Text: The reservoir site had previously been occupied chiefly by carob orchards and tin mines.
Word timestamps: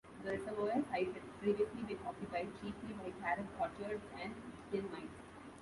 The 0.23 0.31
reservoir 0.31 0.73
site 0.89 1.13
had 1.13 1.39
previously 1.43 1.83
been 1.83 1.99
occupied 2.07 2.47
chiefly 2.59 2.93
by 2.93 3.11
carob 3.21 3.45
orchards 3.59 4.07
and 4.23 4.33
tin 4.71 4.91
mines. 4.91 5.21